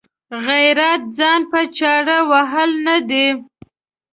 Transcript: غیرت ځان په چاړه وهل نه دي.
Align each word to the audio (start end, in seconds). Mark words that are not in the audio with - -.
غیرت 0.45 1.01
ځان 1.17 1.41
په 1.51 1.59
چاړه 1.77 2.17
وهل 2.29 2.71
نه 2.87 2.97
دي. 3.09 3.27